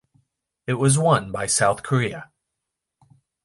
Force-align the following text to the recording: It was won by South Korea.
It 0.65 0.73
was 0.73 0.97
won 0.97 1.31
by 1.31 1.45
South 1.45 1.83
Korea. 1.83 2.31